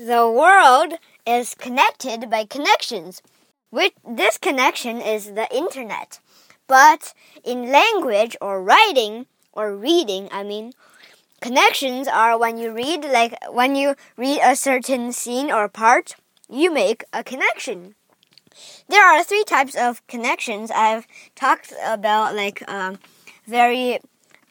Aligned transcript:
The 0.00 0.30
world 0.30 0.94
is 1.26 1.54
connected 1.54 2.30
by 2.30 2.46
connections. 2.46 3.20
Which 3.68 3.92
this 4.02 4.38
connection 4.38 4.98
is 5.02 5.34
the 5.34 5.46
internet. 5.54 6.20
But 6.66 7.12
in 7.44 7.70
language 7.70 8.34
or 8.40 8.62
writing 8.62 9.26
or 9.52 9.76
reading, 9.76 10.30
I 10.32 10.42
mean, 10.42 10.72
connections 11.42 12.08
are 12.08 12.38
when 12.38 12.56
you 12.56 12.72
read 12.72 13.04
like 13.04 13.34
when 13.50 13.76
you 13.76 13.94
read 14.16 14.40
a 14.42 14.56
certain 14.56 15.12
scene 15.12 15.52
or 15.52 15.68
part, 15.68 16.16
you 16.48 16.72
make 16.72 17.04
a 17.12 17.22
connection. 17.22 17.94
There 18.88 19.04
are 19.04 19.22
three 19.22 19.44
types 19.44 19.76
of 19.76 20.06
connections 20.06 20.70
I've 20.70 21.06
talked 21.34 21.74
about 21.84 22.34
like 22.34 22.66
um, 22.66 23.00
very 23.46 23.98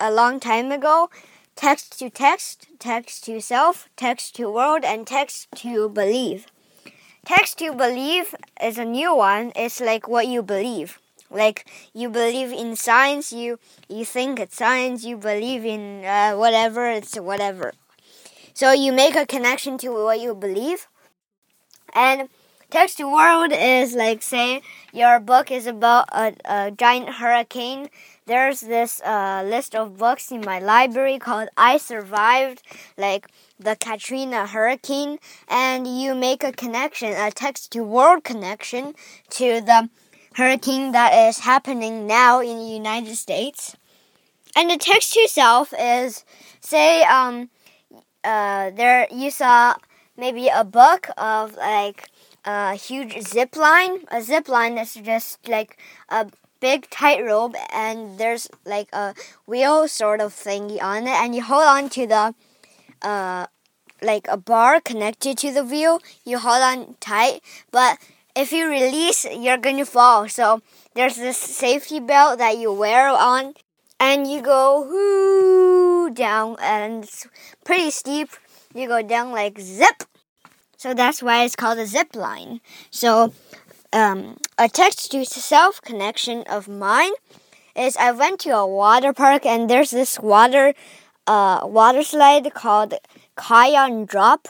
a 0.00 0.10
long 0.10 0.40
time 0.40 0.72
ago 0.72 1.08
text 1.56 1.98
to 1.98 2.10
text, 2.10 2.68
text 2.78 3.24
to 3.24 3.40
self, 3.40 3.88
text 3.96 4.36
to 4.36 4.50
world, 4.50 4.84
and 4.84 5.06
text 5.06 5.48
to 5.56 5.88
believe. 5.88 6.46
Text 7.24 7.58
to 7.58 7.72
believe 7.72 8.34
is 8.62 8.78
a 8.78 8.84
new 8.84 9.14
one. 9.14 9.52
It's 9.56 9.80
like 9.80 10.06
what 10.06 10.26
you 10.28 10.42
believe. 10.42 10.98
Like 11.30 11.66
you 11.92 12.08
believe 12.08 12.52
in 12.52 12.76
science, 12.76 13.32
you 13.32 13.58
you 13.88 14.04
think 14.04 14.38
it's 14.38 14.56
science. 14.56 15.04
You 15.04 15.16
believe 15.16 15.64
in 15.64 16.04
uh, 16.04 16.34
whatever, 16.36 16.88
it's 16.88 17.18
whatever. 17.18 17.72
So 18.54 18.72
you 18.72 18.92
make 18.92 19.16
a 19.16 19.26
connection 19.26 19.76
to 19.78 19.90
what 19.90 20.20
you 20.20 20.34
believe, 20.34 20.86
and 21.94 22.28
text 22.70 22.98
to 22.98 23.10
world 23.12 23.52
is 23.52 23.94
like 23.94 24.22
say 24.22 24.62
your 24.92 25.18
book 25.18 25.50
is 25.50 25.66
about 25.66 26.08
a, 26.12 26.34
a 26.44 26.70
giant 26.70 27.08
hurricane 27.14 27.88
there's 28.26 28.60
this 28.60 29.00
uh, 29.02 29.42
list 29.46 29.74
of 29.74 29.96
books 29.96 30.30
in 30.30 30.40
my 30.40 30.58
library 30.58 31.18
called 31.18 31.48
I 31.56 31.78
Survived, 31.78 32.62
like 32.98 33.28
the 33.58 33.76
Katrina 33.76 34.46
hurricane, 34.46 35.18
and 35.48 35.86
you 35.86 36.14
make 36.14 36.42
a 36.42 36.52
connection, 36.52 37.12
a 37.12 37.30
text 37.30 37.72
to 37.72 37.82
world 37.82 38.24
connection 38.24 38.94
to 39.30 39.60
the 39.60 39.88
hurricane 40.34 40.92
that 40.92 41.28
is 41.28 41.40
happening 41.40 42.06
now 42.06 42.40
in 42.40 42.58
the 42.58 42.64
United 42.64 43.16
States. 43.16 43.76
And 44.54 44.70
the 44.70 44.76
text 44.76 45.12
to 45.14 45.28
self 45.28 45.72
is 45.78 46.24
say 46.60 47.02
um 47.04 47.50
uh 48.24 48.70
there 48.70 49.06
you 49.10 49.30
saw 49.30 49.74
maybe 50.16 50.48
a 50.48 50.64
book 50.64 51.08
of 51.16 51.54
like 51.56 52.08
a 52.46 52.74
huge 52.74 53.20
zip 53.22 53.56
line. 53.56 54.04
A 54.08 54.22
zip 54.22 54.48
line 54.48 54.76
that's 54.76 54.94
just 54.94 55.46
like 55.48 55.76
a 56.08 56.28
big 56.60 56.88
tightrope 56.88 57.54
and 57.72 58.18
there's 58.18 58.48
like 58.64 58.88
a 58.92 59.14
wheel 59.46 59.86
sort 59.86 60.20
of 60.20 60.32
thingy 60.32 60.80
on 60.82 61.06
it 61.06 61.16
and 61.22 61.34
you 61.34 61.42
hold 61.42 61.64
on 61.64 61.90
to 61.90 62.06
the 62.06 62.34
uh 63.02 63.46
like 64.02 64.26
a 64.28 64.36
bar 64.36 64.80
connected 64.80 65.36
to 65.36 65.52
the 65.52 65.64
wheel 65.64 66.00
you 66.24 66.38
hold 66.38 66.62
on 66.62 66.94
tight 66.98 67.40
but 67.70 67.98
if 68.34 68.52
you 68.52 68.68
release 68.68 69.24
you're 69.24 69.58
going 69.58 69.76
to 69.76 69.84
fall 69.84 70.28
so 70.28 70.60
there's 70.94 71.16
this 71.16 71.36
safety 71.38 72.00
belt 72.00 72.38
that 72.38 72.56
you 72.56 72.72
wear 72.72 73.08
on 73.08 73.54
and 74.00 74.26
you 74.26 74.40
go 74.40 74.80
whoo 74.80 76.10
down 76.10 76.56
and 76.60 77.04
it's 77.04 77.26
pretty 77.64 77.90
steep 77.90 78.30
you 78.74 78.88
go 78.88 79.02
down 79.02 79.30
like 79.30 79.60
zip 79.60 80.04
so 80.76 80.94
that's 80.94 81.22
why 81.22 81.44
it's 81.44 81.56
called 81.56 81.78
a 81.78 81.86
zip 81.86 82.14
line 82.14 82.60
so 82.90 83.32
um, 83.92 84.36
a 84.58 84.68
text 84.68 85.10
to 85.12 85.24
self 85.24 85.80
connection 85.80 86.44
of 86.48 86.68
mine 86.68 87.12
is 87.76 87.96
I 87.96 88.12
went 88.12 88.40
to 88.40 88.50
a 88.50 88.66
water 88.66 89.12
park 89.12 89.46
and 89.46 89.68
there's 89.70 89.90
this 89.90 90.18
water 90.18 90.74
uh, 91.26 91.60
water 91.64 92.02
slide 92.02 92.52
called 92.54 92.94
Kayan 93.36 94.04
Drop. 94.04 94.48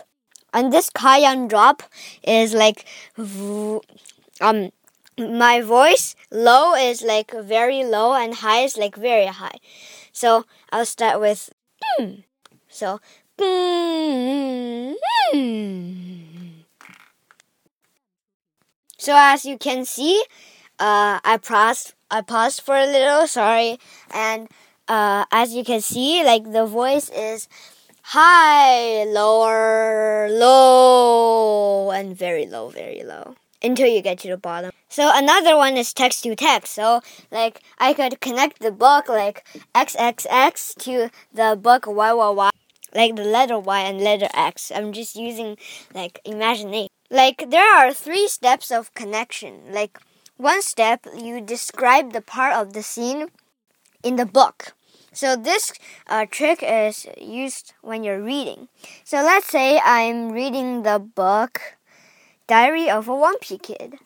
And 0.53 0.73
this 0.73 0.91
Kayan 0.91 1.49
Drop 1.49 1.83
is 2.23 2.55
like 2.55 2.87
um 4.41 4.71
my 5.19 5.61
voice 5.61 6.15
low 6.31 6.75
is 6.75 7.03
like 7.03 7.33
very 7.33 7.85
low 7.85 8.15
and 8.15 8.35
high 8.35 8.61
is 8.61 8.77
like 8.77 8.97
very 8.97 9.27
high. 9.27 9.59
So 10.13 10.45
I'll 10.73 10.87
start 10.87 11.21
with 11.21 11.51
mm. 12.01 12.25
so 12.69 13.01
mm. 13.39 14.97
So 19.07 19.15
as 19.17 19.45
you 19.45 19.57
can 19.57 19.85
see, 19.85 20.21
uh, 20.81 21.21
I 21.23 21.39
paused. 21.41 21.95
I 22.11 22.23
paused 22.23 22.61
for 22.61 22.75
a 22.75 22.87
little. 22.87 23.29
Sorry, 23.29 23.79
and 24.11 24.49
uh, 24.89 25.27
as 25.31 25.55
you 25.55 25.63
can 25.63 25.81
see, 25.81 26.25
like 26.25 26.51
the 26.51 26.67
voice 26.67 27.09
is 27.11 27.47
high, 28.03 29.05
lower, 29.05 30.27
low, 30.29 31.93
and 31.93 32.19
very 32.19 32.47
low, 32.47 32.69
very 32.71 33.05
low 33.05 33.37
until 33.63 33.87
you 33.87 34.03
get 34.03 34.19
to 34.27 34.29
the 34.29 34.37
bottom. 34.37 34.73
So 34.89 35.09
another 35.15 35.57
one 35.57 35.77
is 35.77 35.95
text 35.95 36.25
to 36.25 36.35
text. 36.35 36.75
So 36.75 37.01
like 37.31 37.63
I 37.79 37.95
could 37.95 38.21
connect 38.21 38.59
the 38.59 38.73
book 38.73 39.09
like 39.09 39.47
XXX 39.73 40.75
to 40.83 41.11
the 41.33 41.55
book 41.55 41.85
YYY, 41.85 42.51
like 42.93 43.15
the 43.15 43.23
letter 43.23 43.61
Y 43.61 43.81
and 43.83 44.01
letter 44.01 44.27
X. 44.35 44.73
I'm 44.75 44.91
just 44.91 45.15
using 45.15 45.57
like 45.95 46.19
imagination. 46.25 46.91
Like, 47.11 47.51
there 47.51 47.75
are 47.75 47.93
three 47.93 48.29
steps 48.29 48.71
of 48.71 48.95
connection. 48.95 49.73
Like, 49.73 49.99
one 50.37 50.63
step, 50.63 51.07
you 51.17 51.41
describe 51.41 52.13
the 52.13 52.21
part 52.21 52.55
of 52.55 52.73
the 52.73 52.83
scene 52.83 53.29
in 54.03 54.17
the 54.17 54.27
book. 54.27 54.75
So, 55.13 55.35
this 55.37 55.73
uh, 56.09 56.27
trick 56.31 56.63
is 56.63 57.07
used 57.19 57.73
when 57.81 58.05
you're 58.05 58.23
reading. 58.23 58.69
So, 59.05 59.19
let's 59.19 59.47
say 59.47 59.81
I'm 59.83 60.31
reading 60.31 60.83
the 60.83 60.99
book 60.99 61.61
Diary 62.47 62.91
of 62.91 63.09
a 63.09 63.13
Wimpy 63.13 63.61
Kid. 63.61 63.99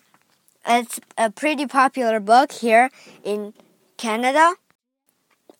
It's 0.67 1.01
a 1.19 1.31
pretty 1.31 1.67
popular 1.67 2.21
book 2.21 2.53
here 2.53 2.91
in 3.25 3.55
Canada. 3.97 4.55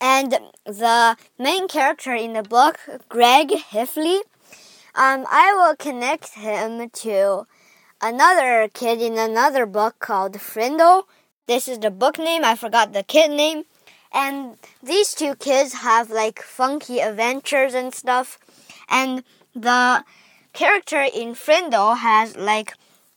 And 0.01 0.39
the 0.65 1.17
main 1.39 1.69
character 1.69 2.15
in 2.15 2.33
the 2.33 2.43
book, 2.43 2.79
Greg 3.09 3.51
Heffley, 3.51 4.21
um, 4.95 5.27
I 5.31 5.53
will 5.55 5.77
connect 5.77 6.35
him 6.35 6.91
to 6.91 7.47
another 8.01 8.69
kid 8.73 9.01
in 9.01 9.19
another 9.19 9.67
book 9.67 9.99
called 9.99 10.35
Frindle. 10.41 11.05
This 11.47 11.69
is 11.69 11.79
the 11.79 11.91
book 11.91 12.19
name. 12.19 12.45
I 12.45 12.57
forgot 12.57 12.93
the 12.93 13.03
kid 13.03 13.31
name. 13.31 13.65
And 14.13 14.57
these 14.83 15.15
two 15.15 15.35
kids 15.37 15.75
have 15.75 16.11
like 16.11 16.43
funky 16.43 17.01
adventures 17.01 17.75
and 17.75 17.95
stuff. 17.95 18.39
And 18.89 19.23
the 19.55 20.05
character 20.53 21.03
in 21.03 21.35
Frindle 21.35 21.99
has 21.99 22.37
like 22.37 22.75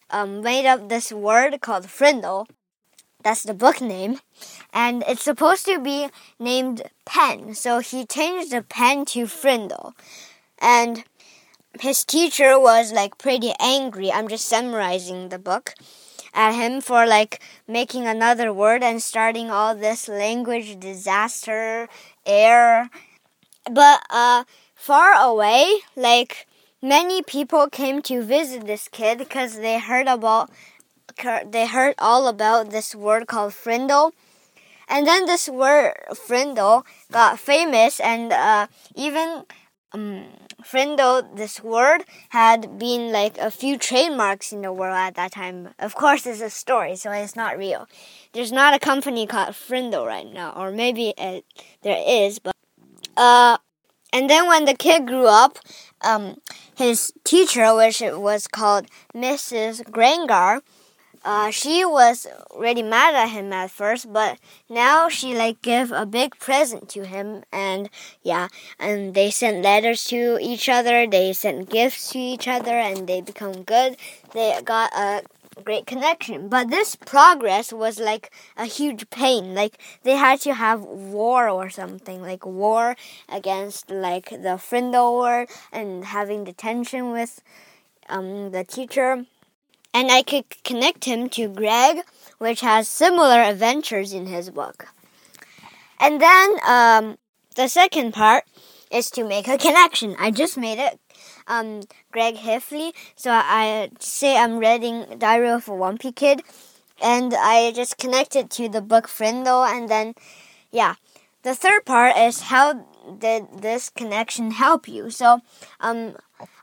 um, 0.09 0.41
made 0.41 0.67
up 0.67 0.89
this 0.89 1.11
word 1.11 1.59
called 1.61 1.85
Frindle. 1.85 2.47
That's 3.23 3.43
the 3.43 3.53
book 3.53 3.81
name. 3.81 4.19
And 4.73 5.03
it's 5.07 5.23
supposed 5.23 5.65
to 5.65 5.79
be 5.79 6.09
named 6.39 6.83
Pen. 7.05 7.55
So 7.55 7.79
he 7.79 8.05
changed 8.05 8.51
the 8.51 8.61
pen 8.61 9.05
to 9.05 9.25
Frindle. 9.25 9.93
And 10.59 11.03
his 11.79 12.03
teacher 12.03 12.59
was 12.59 12.91
like 12.91 13.17
pretty 13.17 13.51
angry. 13.59 14.11
I'm 14.11 14.27
just 14.27 14.47
summarizing 14.47 15.29
the 15.29 15.39
book 15.39 15.73
at 16.33 16.53
him 16.53 16.81
for 16.81 17.05
like 17.05 17.41
making 17.67 18.07
another 18.07 18.51
word 18.53 18.83
and 18.83 19.01
starting 19.01 19.49
all 19.49 19.75
this 19.75 20.07
language 20.07 20.79
disaster 20.79 21.87
error. 22.25 22.89
But 23.71 24.03
uh, 24.09 24.43
far 24.75 25.13
away, 25.13 25.79
like 25.95 26.47
many 26.81 27.21
people 27.21 27.69
came 27.69 28.01
to 28.03 28.23
visit 28.23 28.65
this 28.65 28.87
kid 28.87 29.17
because 29.17 29.57
they 29.57 29.79
heard 29.79 30.07
about 30.07 30.49
they 31.45 31.67
heard 31.67 31.93
all 31.99 32.27
about 32.27 32.71
this 32.71 32.95
word 32.95 33.27
called 33.27 33.53
frindle. 33.53 34.13
And 34.89 35.07
then 35.07 35.25
this 35.25 35.47
word 35.47 35.93
frindle 36.13 36.85
got 37.11 37.39
famous 37.39 37.99
and 37.99 38.33
uh, 38.33 38.67
even 38.95 39.45
um, 39.93 40.25
Frindle, 40.63 41.35
this 41.35 41.63
word, 41.63 42.05
had 42.29 42.77
been 42.79 43.11
like 43.11 43.37
a 43.37 43.51
few 43.51 43.77
trademarks 43.77 44.51
in 44.51 44.61
the 44.61 44.73
world 44.73 44.95
at 44.95 45.15
that 45.15 45.33
time. 45.33 45.69
Of 45.79 45.95
course, 45.95 46.25
it's 46.25 46.41
a 46.41 46.49
story, 46.49 46.95
so 46.95 47.11
it's 47.11 47.35
not 47.35 47.57
real. 47.57 47.87
There's 48.33 48.51
not 48.51 48.73
a 48.73 48.79
company 48.79 49.27
called 49.27 49.55
Frindle 49.55 50.05
right 50.05 50.31
now, 50.31 50.53
or 50.55 50.71
maybe 50.71 51.13
it, 51.17 51.45
there 51.81 52.03
is, 52.05 52.39
but 52.39 52.53
uh, 53.15 53.57
and 54.11 54.29
then 54.29 54.47
when 54.47 54.65
the 54.65 54.75
kid 54.75 55.07
grew 55.07 55.27
up, 55.27 55.57
um, 56.01 56.35
his 56.75 57.11
teacher, 57.23 57.75
which 57.75 58.01
was 58.01 58.47
called 58.47 58.87
Mrs. 59.15 59.89
Granger, 59.89 60.61
uh, 61.23 61.51
she 61.51 61.85
was 61.85 62.27
really 62.57 62.83
mad 62.83 63.15
at 63.15 63.29
him 63.29 63.53
at 63.53 63.71
first, 63.71 64.11
but 64.11 64.37
now 64.69 65.09
she 65.09 65.35
like 65.35 65.61
gave 65.61 65.91
a 65.91 66.05
big 66.05 66.37
present 66.37 66.89
to 66.89 67.05
him, 67.05 67.43
and 67.51 67.89
yeah, 68.21 68.47
and 68.79 69.13
they 69.13 69.31
sent 69.31 69.63
letters 69.63 70.03
to 70.05 70.37
each 70.41 70.67
other, 70.67 71.07
they 71.07 71.33
sent 71.33 71.69
gifts 71.69 72.11
to 72.11 72.19
each 72.19 72.47
other, 72.47 72.77
and 72.77 73.07
they 73.07 73.21
become 73.21 73.63
good. 73.63 73.97
They 74.33 74.59
got 74.65 74.93
a 74.93 75.23
great 75.63 75.85
connection. 75.85 76.49
But 76.49 76.69
this 76.69 76.95
progress 76.95 77.71
was 77.71 77.99
like 77.99 78.31
a 78.57 78.65
huge 78.65 79.09
pain. 79.09 79.53
Like 79.53 79.77
they 80.03 80.15
had 80.15 80.41
to 80.41 80.53
have 80.53 80.81
war 80.81 81.49
or 81.49 81.69
something, 81.69 82.21
like 82.21 82.45
war 82.45 82.95
against 83.29 83.89
like 83.89 84.29
the 84.29 84.59
war 84.93 85.47
and 85.71 86.05
having 86.05 86.43
the 86.43 86.53
tension 86.53 87.11
with 87.11 87.41
um, 88.09 88.51
the 88.51 88.63
teacher, 88.63 89.25
and 89.93 90.11
I 90.11 90.23
could 90.23 90.45
connect 90.63 91.05
him 91.05 91.29
to 91.29 91.47
Greg, 91.47 92.03
which 92.39 92.61
has 92.61 92.87
similar 92.87 93.41
adventures 93.41 94.13
in 94.13 94.27
his 94.27 94.49
book. 94.49 94.87
And 95.99 96.21
then 96.21 96.55
um, 96.67 97.17
the 97.55 97.67
second 97.67 98.13
part 98.13 98.45
is 98.91 99.09
to 99.11 99.23
make 99.23 99.47
a 99.47 99.57
connection. 99.57 100.15
I 100.19 100.31
just 100.31 100.57
made 100.57 100.79
it. 100.79 100.99
Um, 101.47 101.81
Greg 102.11 102.35
Heffley. 102.35 102.93
So 103.15 103.31
I 103.31 103.89
say 103.99 104.37
I'm 104.37 104.57
reading 104.57 105.17
Diary 105.17 105.49
of 105.49 105.67
a 105.67 105.71
Wimpy 105.71 106.15
Kid, 106.15 106.41
and 107.01 107.33
I 107.33 107.71
just 107.73 107.97
connected 107.97 108.49
to 108.51 108.69
the 108.69 108.81
book 108.81 109.07
Friendo, 109.07 109.67
and 109.69 109.89
then, 109.89 110.15
yeah. 110.71 110.95
The 111.43 111.53
third 111.53 111.85
part 111.85 112.15
is 112.15 112.43
how 112.43 112.85
did 113.19 113.61
this 113.61 113.89
connection 113.89 114.51
help 114.51 114.87
you? 114.87 115.09
So, 115.09 115.41
um, 115.81 116.15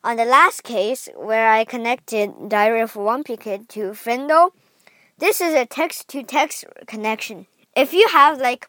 on 0.03 0.17
the 0.17 0.25
last 0.25 0.63
case 0.63 1.09
where 1.17 1.51
I 1.51 1.65
connected 1.65 2.49
Diary 2.49 2.81
of 2.81 2.97
a 2.97 3.37
Kid 3.37 3.69
to 3.71 3.91
Friendo, 3.91 4.51
this 5.19 5.41
is 5.41 5.55
a 5.55 5.67
text-to-text 5.67 6.65
connection. 6.87 7.47
If 7.77 7.93
you 7.93 8.09
have 8.09 8.41
like, 8.41 8.67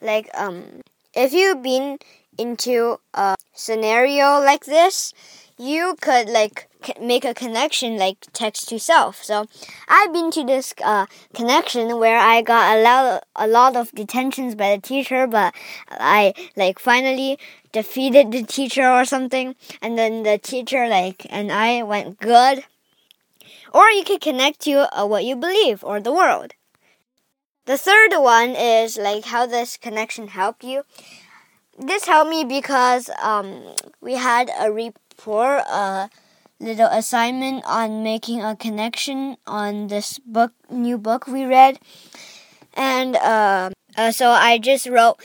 like 0.00 0.28
um, 0.34 0.82
if 1.14 1.32
you've 1.32 1.62
been 1.62 1.98
into 2.36 2.98
a 3.14 3.36
scenario 3.54 4.40
like 4.40 4.64
this, 4.66 5.14
you 5.58 5.96
could 6.00 6.28
like 6.28 6.68
make 7.00 7.24
a 7.24 7.34
connection 7.34 7.96
like 7.96 8.18
text 8.32 8.68
to 8.68 8.78
self. 8.78 9.22
So 9.24 9.46
I've 9.88 10.12
been 10.12 10.30
to 10.32 10.44
this 10.44 10.74
uh, 10.84 11.06
connection 11.34 11.98
where 11.98 12.18
I 12.18 12.42
got 12.42 12.76
a 12.76 12.82
lot 12.82 13.24
a 13.34 13.46
lot 13.46 13.76
of 13.76 13.92
detentions 13.92 14.54
by 14.54 14.76
the 14.76 14.82
teacher, 14.82 15.26
but 15.26 15.54
I 15.90 16.34
like 16.56 16.78
finally 16.78 17.38
defeated 17.72 18.32
the 18.32 18.42
teacher 18.42 18.88
or 18.88 19.04
something, 19.04 19.54
and 19.80 19.98
then 19.98 20.22
the 20.22 20.38
teacher 20.38 20.88
like 20.88 21.26
and 21.30 21.50
I 21.50 21.82
went 21.82 22.20
good. 22.20 22.64
Or 23.72 23.88
you 23.90 24.04
could 24.04 24.20
connect 24.20 24.60
to 24.60 24.88
uh, 24.96 25.06
what 25.06 25.24
you 25.24 25.36
believe 25.36 25.84
or 25.84 26.00
the 26.00 26.12
world. 26.12 26.52
The 27.66 27.76
third 27.76 28.12
one 28.14 28.50
is 28.50 28.96
like 28.96 29.24
how 29.24 29.44
this 29.44 29.76
connection 29.76 30.28
helped 30.28 30.62
you. 30.62 30.84
This 31.78 32.06
helped 32.06 32.30
me 32.30 32.44
because 32.44 33.10
um, 33.22 33.62
we 34.00 34.14
had 34.14 34.50
a 34.58 34.72
report. 34.72 35.60
a 35.68 36.10
little 36.58 36.88
assignment 36.88 37.62
on 37.66 38.02
making 38.02 38.40
a 38.42 38.56
connection 38.56 39.36
on 39.46 39.88
this 39.88 40.18
book, 40.20 40.52
new 40.70 40.96
book 40.96 41.26
we 41.26 41.44
read. 41.44 41.78
And 42.72 43.16
uh, 43.16 43.70
uh, 43.96 44.10
so 44.10 44.30
I 44.30 44.58
just 44.58 44.86
wrote, 44.86 45.16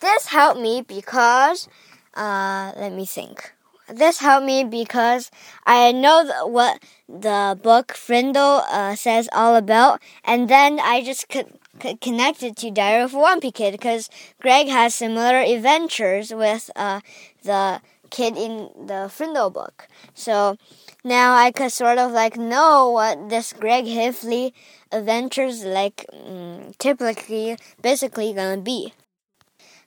this 0.00 0.26
helped 0.26 0.60
me 0.60 0.80
because, 0.80 1.68
uh, 2.14 2.72
let 2.76 2.92
me 2.92 3.04
think. 3.04 3.52
This 3.88 4.18
helped 4.20 4.46
me 4.46 4.64
because 4.64 5.30
I 5.66 5.92
know 5.92 6.24
what 6.46 6.80
the 7.08 7.58
book 7.62 7.88
Friendo 7.88 8.62
uh, 8.68 8.96
says 8.96 9.28
all 9.32 9.56
about, 9.56 10.00
and 10.24 10.48
then 10.48 10.78
I 10.80 11.02
just 11.02 11.28
co 11.28 11.44
connected 11.78 12.56
to 12.58 12.70
Diary 12.70 13.02
of 13.02 13.14
a 13.14 13.16
Wimpy 13.16 13.52
Kid 13.52 13.72
because 13.72 14.10
Greg 14.40 14.68
has 14.68 14.94
similar 14.94 15.38
adventures 15.40 16.32
with 16.32 16.70
uh, 16.76 17.00
the 17.42 17.80
kid 18.10 18.36
in 18.36 18.70
the 18.86 19.10
Frindle 19.10 19.52
book. 19.52 19.88
So 20.14 20.56
now 21.04 21.34
I 21.34 21.50
could 21.50 21.72
sort 21.72 21.98
of 21.98 22.12
like 22.12 22.36
know 22.36 22.90
what 22.90 23.28
this 23.28 23.52
Greg 23.52 23.84
Heffley 23.84 24.52
adventures 24.90 25.64
like 25.64 26.06
mm, 26.12 26.76
typically 26.78 27.56
basically 27.82 28.32
gonna 28.32 28.60
be. 28.60 28.92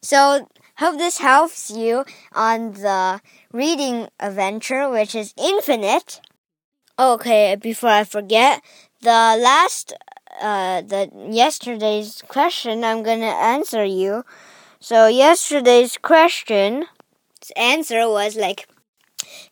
So 0.02 0.48
hope 0.78 0.98
this 0.98 1.18
helps 1.20 1.70
you 1.72 2.06
on 2.34 2.74
the 2.74 3.22
reading 3.52 4.08
adventure 4.20 4.90
which 4.90 5.16
is 5.16 5.34
infinite. 5.38 6.22
Okay, 7.00 7.56
before 7.56 7.90
I 7.90 8.04
forget, 8.04 8.62
the 9.02 9.10
last 9.42 9.94
uh 10.40 10.82
the 10.82 11.10
yesterday's 11.30 12.22
question 12.28 12.84
I'm 12.84 13.04
gonna 13.04 13.26
answer 13.26 13.84
you. 13.84 14.24
So 14.80 15.08
yesterday's 15.08 15.98
question 15.98 16.86
answer 17.56 18.08
was 18.08 18.36
like 18.36 18.68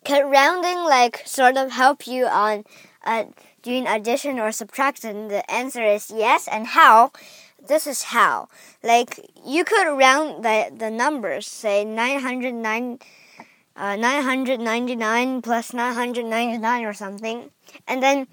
could 0.05 0.29
rounding 0.29 0.79
like 0.83 1.23
sort 1.25 1.57
of 1.57 1.71
help 1.71 2.07
you 2.07 2.25
on 2.25 2.63
uh, 3.05 3.25
doing 3.61 3.87
addition 3.87 4.39
or 4.39 4.51
subtraction? 4.51 5.27
The 5.27 5.49
answer 5.51 5.83
is 5.83 6.11
yes. 6.11 6.47
And 6.47 6.67
how? 6.67 7.11
This 7.67 7.87
is 7.87 8.03
how. 8.03 8.47
Like 8.83 9.19
you 9.45 9.63
could 9.63 9.97
round 9.97 10.43
the 10.43 10.71
the 10.75 10.89
numbers, 10.89 11.47
say 11.47 11.83
909 11.83 12.99
uh, 13.75 13.95
999 13.95 15.41
plus 15.41 15.73
999 15.73 16.85
or 16.85 16.93
something. 16.93 17.51
And 17.87 18.03
then 18.03 18.27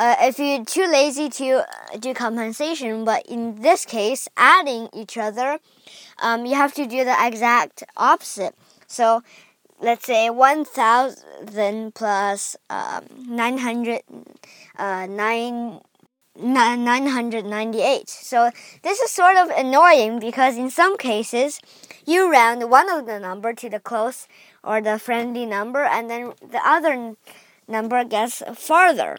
uh, 0.00 0.16
if 0.22 0.38
you're 0.38 0.64
too 0.64 0.86
lazy 0.90 1.28
to 1.28 1.58
uh, 1.58 1.98
do 1.98 2.14
compensation, 2.14 3.04
but 3.04 3.26
in 3.26 3.60
this 3.60 3.84
case, 3.84 4.28
adding 4.34 4.88
each 4.94 5.18
other, 5.18 5.58
um, 6.22 6.46
you 6.46 6.54
have 6.54 6.72
to 6.72 6.86
do 6.86 7.04
the 7.04 7.14
exact 7.20 7.84
opposite. 7.98 8.54
So 8.86 9.22
let's 9.78 10.06
say 10.06 10.30
1000 10.30 11.94
plus 11.94 12.56
um, 12.70 13.04
900 13.28 14.00
uh, 14.78 15.06
9 15.06 15.80
998. 16.34 18.08
So 18.08 18.50
this 18.82 19.00
is 19.00 19.10
sort 19.10 19.36
of 19.36 19.50
annoying 19.50 20.18
because 20.18 20.56
in 20.56 20.70
some 20.70 20.96
cases 20.96 21.60
you 22.06 22.32
round 22.32 22.70
one 22.70 22.88
of 22.90 23.04
the 23.04 23.20
number 23.20 23.52
to 23.52 23.68
the 23.68 23.80
close 23.80 24.26
or 24.64 24.80
the 24.80 24.98
friendly 24.98 25.44
number 25.44 25.84
and 25.84 26.08
then 26.08 26.32
the 26.40 26.60
other 26.64 27.16
number 27.68 28.02
gets 28.04 28.42
farther. 28.54 29.18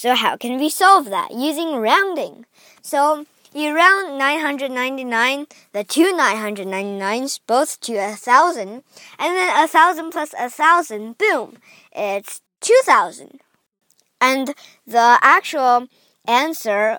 So 0.00 0.14
how 0.14 0.38
can 0.38 0.56
we 0.56 0.70
solve 0.70 1.10
that? 1.10 1.30
Using 1.30 1.76
rounding. 1.76 2.46
So 2.80 3.26
you 3.52 3.76
round 3.76 4.18
999, 4.18 5.46
the 5.74 5.84
two 5.84 6.14
999s, 6.14 7.38
both 7.46 7.78
to 7.80 7.96
a 7.96 8.16
thousand, 8.16 8.82
and 9.18 9.36
then 9.36 9.62
a 9.62 9.68
thousand 9.68 10.12
plus 10.12 10.32
a 10.38 10.48
thousand, 10.48 11.18
boom, 11.18 11.58
it's 11.94 12.40
2000. 12.62 13.40
And 14.22 14.54
the 14.86 15.18
actual 15.20 15.88
answer 16.26 16.98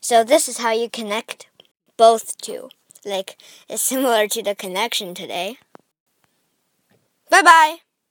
So, 0.00 0.24
this 0.24 0.48
is 0.48 0.58
how 0.58 0.72
you 0.72 0.90
connect 0.90 1.46
both 2.00 2.36
two 2.38 2.70
like 3.04 3.36
is 3.68 3.82
similar 3.90 4.26
to 4.26 4.42
the 4.42 4.54
connection 4.54 5.14
today. 5.14 5.58
Bye 7.30 7.42
bye. 7.42 7.89